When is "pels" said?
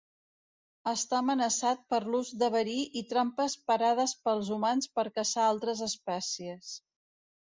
4.29-4.49